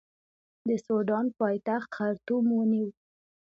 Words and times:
د 0.67 0.69
سوډان 0.85 1.25
پایتخت 1.39 1.89
خرطوم 1.97 2.45
ونیو. 2.53 2.89